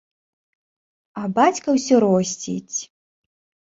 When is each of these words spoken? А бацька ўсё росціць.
А 1.21 1.27
бацька 1.37 1.67
ўсё 1.79 1.95
росціць. 2.09 2.77